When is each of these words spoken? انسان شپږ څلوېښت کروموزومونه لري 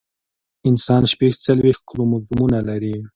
انسان 0.69 1.01
شپږ 1.11 1.33
څلوېښت 1.45 1.81
کروموزومونه 1.89 2.59
لري 2.69 2.95